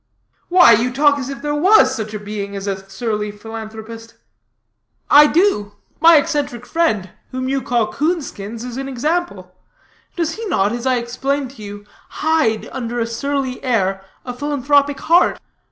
"Why, 0.49 0.71
you 0.71 0.91
talk 0.91 1.19
as 1.19 1.29
if 1.29 1.43
there 1.43 1.53
was 1.53 1.93
such 1.95 2.11
a 2.15 2.19
being 2.19 2.55
as 2.55 2.65
a 2.65 2.89
surly 2.89 3.29
philanthropist." 3.29 4.15
"I 5.11 5.27
do. 5.27 5.73
My 5.99 6.15
eccentric 6.15 6.65
friend, 6.65 7.11
whom 7.29 7.47
you 7.47 7.61
call 7.61 7.93
Coonskins, 7.93 8.63
is 8.63 8.77
an 8.77 8.89
example. 8.89 9.53
Does 10.15 10.31
he 10.37 10.45
not, 10.47 10.71
as 10.71 10.87
I 10.87 10.95
explained 10.95 11.51
to 11.51 11.61
you, 11.61 11.85
hide 12.09 12.67
under 12.71 12.99
a 12.99 13.05
surly 13.05 13.63
air 13.63 14.03
a 14.25 14.33
philanthropic 14.33 14.99
heart? 15.01 15.39